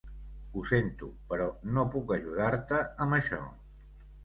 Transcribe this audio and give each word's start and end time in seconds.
Ho 0.53 0.63
sento, 0.69 1.09
però 1.33 1.51
no 1.77 1.85
puc 1.97 2.15
ajudar-te 2.17 2.83
amb 3.07 3.21
això. 3.21 3.41